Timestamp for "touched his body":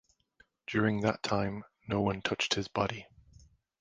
2.23-3.05